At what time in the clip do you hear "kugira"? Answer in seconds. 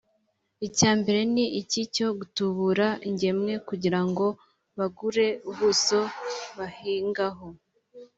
3.67-3.99